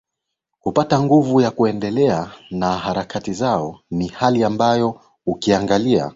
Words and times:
kupata 0.59 0.99
nguvu 1.01 1.41
ya 1.41 1.51
kuendelea 1.51 2.31
na 2.51 2.77
harakati 2.77 3.33
zao 3.33 3.79
ni 3.91 4.07
hali 4.07 4.43
ambayo 4.43 5.01
ukiangalia 5.25 6.09